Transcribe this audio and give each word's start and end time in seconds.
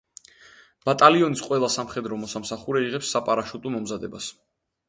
ბატალიონის 0.89 1.43
ყველა 1.49 1.69
სამხედრო 1.75 2.19
მოსამსახურე 2.23 2.81
იღებს 2.87 3.15
საპარაშუტო 3.17 3.75
მომზადებას. 3.77 4.33